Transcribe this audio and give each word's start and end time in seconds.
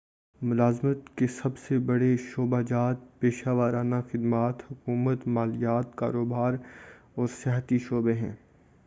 ملازمت 0.41 1.09
کے 1.17 1.27
سب 1.27 1.57
سے 1.57 1.77
بڑے 1.79 2.15
شعبہ 2.17 2.61
جات 2.61 3.03
پیشہ 3.19 3.49
ورانہ 3.49 3.95
خدمات 4.11 4.63
حکومت 4.71 5.27
مالیات 5.27 5.95
کاروبار 5.95 6.53
اور 7.15 7.27
سیاحتی 7.33 7.77
شعبے 7.79 8.13
ہیں 8.13 8.35